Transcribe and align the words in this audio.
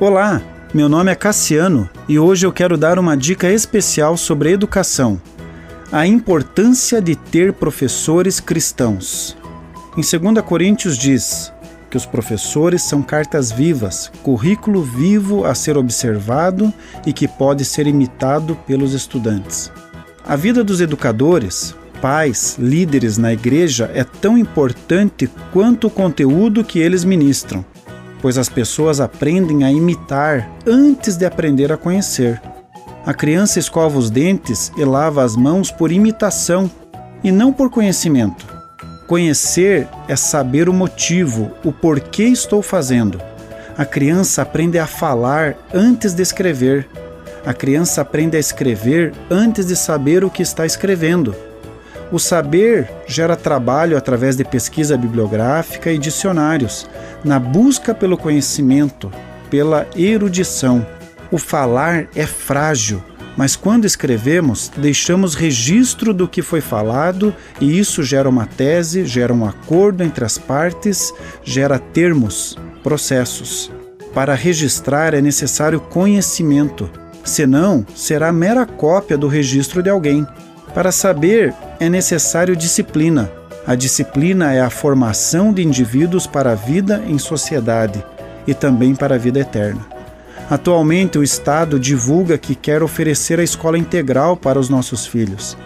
Olá, 0.00 0.42
meu 0.74 0.88
nome 0.88 1.12
é 1.12 1.14
Cassiano 1.14 1.88
e 2.08 2.18
hoje 2.18 2.44
eu 2.44 2.52
quero 2.52 2.76
dar 2.76 2.98
uma 2.98 3.16
dica 3.16 3.48
especial 3.48 4.16
sobre 4.16 4.50
educação. 4.50 5.22
A 5.92 6.04
importância 6.04 7.00
de 7.00 7.14
ter 7.14 7.52
professores 7.52 8.40
cristãos. 8.40 9.36
Em 9.96 10.00
2 10.00 10.44
Coríntios 10.44 10.98
diz 10.98 11.52
que 11.88 11.96
os 11.96 12.04
professores 12.04 12.82
são 12.82 13.02
cartas 13.02 13.52
vivas, 13.52 14.10
currículo 14.20 14.82
vivo 14.82 15.44
a 15.44 15.54
ser 15.54 15.76
observado 15.78 16.74
e 17.06 17.12
que 17.12 17.28
pode 17.28 17.64
ser 17.64 17.86
imitado 17.86 18.56
pelos 18.66 18.94
estudantes. 18.94 19.70
A 20.26 20.34
vida 20.34 20.64
dos 20.64 20.80
educadores, 20.80 21.72
pais, 22.02 22.56
líderes 22.58 23.16
na 23.16 23.32
igreja 23.32 23.88
é 23.94 24.02
tão 24.02 24.36
importante 24.36 25.30
quanto 25.52 25.86
o 25.86 25.90
conteúdo 25.90 26.64
que 26.64 26.80
eles 26.80 27.04
ministram 27.04 27.64
pois 28.24 28.38
as 28.38 28.48
pessoas 28.48 29.02
aprendem 29.02 29.64
a 29.64 29.70
imitar 29.70 30.50
antes 30.66 31.14
de 31.14 31.26
aprender 31.26 31.70
a 31.70 31.76
conhecer. 31.76 32.40
A 33.04 33.12
criança 33.12 33.58
escova 33.58 33.98
os 33.98 34.08
dentes 34.08 34.72
e 34.78 34.82
lava 34.82 35.22
as 35.22 35.36
mãos 35.36 35.70
por 35.70 35.92
imitação 35.92 36.70
e 37.22 37.30
não 37.30 37.52
por 37.52 37.68
conhecimento. 37.68 38.46
Conhecer 39.06 39.86
é 40.08 40.16
saber 40.16 40.70
o 40.70 40.72
motivo, 40.72 41.50
o 41.62 41.70
porquê 41.70 42.24
estou 42.24 42.62
fazendo. 42.62 43.20
A 43.76 43.84
criança 43.84 44.40
aprende 44.40 44.78
a 44.78 44.86
falar 44.86 45.54
antes 45.74 46.14
de 46.14 46.22
escrever. 46.22 46.88
A 47.44 47.52
criança 47.52 48.00
aprende 48.00 48.38
a 48.38 48.40
escrever 48.40 49.12
antes 49.30 49.66
de 49.66 49.76
saber 49.76 50.24
o 50.24 50.30
que 50.30 50.42
está 50.42 50.64
escrevendo. 50.64 51.36
O 52.14 52.18
saber 52.20 52.88
gera 53.08 53.34
trabalho 53.34 53.98
através 53.98 54.36
de 54.36 54.44
pesquisa 54.44 54.96
bibliográfica 54.96 55.90
e 55.90 55.98
dicionários, 55.98 56.88
na 57.24 57.40
busca 57.40 57.92
pelo 57.92 58.16
conhecimento, 58.16 59.10
pela 59.50 59.84
erudição. 59.96 60.86
O 61.28 61.38
falar 61.38 62.06
é 62.14 62.24
frágil, 62.24 63.02
mas 63.36 63.56
quando 63.56 63.84
escrevemos, 63.84 64.70
deixamos 64.76 65.34
registro 65.34 66.14
do 66.14 66.28
que 66.28 66.40
foi 66.40 66.60
falado 66.60 67.34
e 67.60 67.80
isso 67.80 68.00
gera 68.04 68.28
uma 68.28 68.46
tese, 68.46 69.04
gera 69.04 69.34
um 69.34 69.44
acordo 69.44 70.04
entre 70.04 70.24
as 70.24 70.38
partes, 70.38 71.12
gera 71.42 71.80
termos, 71.80 72.56
processos. 72.80 73.72
Para 74.14 74.34
registrar 74.34 75.14
é 75.14 75.20
necessário 75.20 75.80
conhecimento, 75.80 76.88
senão 77.24 77.84
será 77.92 78.30
mera 78.30 78.64
cópia 78.64 79.18
do 79.18 79.26
registro 79.26 79.82
de 79.82 79.90
alguém. 79.90 80.24
Para 80.72 80.90
saber 80.90 81.54
é 81.80 81.88
necessário 81.88 82.56
disciplina. 82.56 83.30
A 83.66 83.74
disciplina 83.74 84.52
é 84.52 84.60
a 84.60 84.70
formação 84.70 85.52
de 85.52 85.62
indivíduos 85.62 86.26
para 86.26 86.52
a 86.52 86.54
vida 86.54 87.02
em 87.06 87.18
sociedade 87.18 88.04
e 88.46 88.52
também 88.52 88.94
para 88.94 89.14
a 89.14 89.18
vida 89.18 89.40
eterna. 89.40 89.86
Atualmente, 90.50 91.18
o 91.18 91.22
Estado 91.22 91.80
divulga 91.80 92.36
que 92.36 92.54
quer 92.54 92.82
oferecer 92.82 93.40
a 93.40 93.42
escola 93.42 93.78
integral 93.78 94.36
para 94.36 94.58
os 94.58 94.68
nossos 94.68 95.06
filhos. 95.06 95.56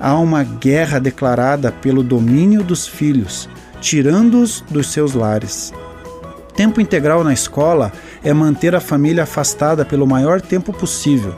Há 0.00 0.18
uma 0.18 0.42
guerra 0.42 0.98
declarada 0.98 1.70
pelo 1.70 2.02
domínio 2.02 2.62
dos 2.62 2.86
filhos, 2.86 3.48
tirando-os 3.80 4.62
dos 4.70 4.90
seus 4.90 5.12
lares. 5.12 5.72
Tempo 6.56 6.80
integral 6.80 7.22
na 7.22 7.32
escola 7.32 7.92
é 8.22 8.32
manter 8.32 8.74
a 8.74 8.80
família 8.80 9.24
afastada 9.24 9.84
pelo 9.84 10.06
maior 10.06 10.40
tempo 10.40 10.72
possível 10.72 11.34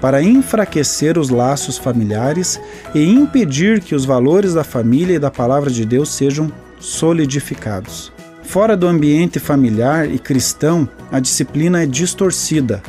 para 0.00 0.22
enfraquecer 0.22 1.18
os 1.18 1.28
laços 1.28 1.76
familiares 1.76 2.60
e 2.94 3.04
impedir 3.04 3.80
que 3.80 3.94
os 3.94 4.04
valores 4.04 4.54
da 4.54 4.64
família 4.64 5.16
e 5.16 5.18
da 5.18 5.30
palavra 5.30 5.70
de 5.70 5.84
Deus 5.84 6.08
sejam 6.08 6.50
solidificados. 6.78 8.12
Fora 8.42 8.76
do 8.76 8.86
ambiente 8.86 9.38
familiar 9.38 10.10
e 10.10 10.18
cristão, 10.18 10.88
a 11.12 11.20
disciplina 11.20 11.82
é 11.82 11.86
distorcida. 11.86 12.82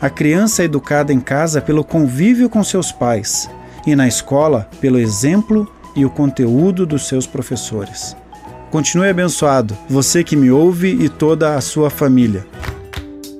A 0.00 0.08
criança 0.08 0.62
é 0.62 0.64
educada 0.64 1.12
em 1.12 1.20
casa 1.20 1.60
pelo 1.60 1.84
convívio 1.84 2.48
com 2.48 2.62
seus 2.62 2.92
pais 2.92 3.50
e 3.86 3.94
na 3.94 4.06
escola 4.06 4.68
pelo 4.80 4.98
exemplo 4.98 5.70
e 5.96 6.04
o 6.04 6.10
conteúdo 6.10 6.86
dos 6.86 7.06
seus 7.06 7.26
professores. 7.26 8.16
Continue 8.70 9.08
abençoado, 9.08 9.76
você 9.88 10.24
que 10.24 10.36
me 10.36 10.50
ouve 10.50 10.88
e 10.88 11.08
toda 11.08 11.54
a 11.54 11.60
sua 11.60 11.90
família. 11.90 12.46